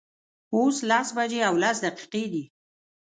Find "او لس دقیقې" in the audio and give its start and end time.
1.47-2.23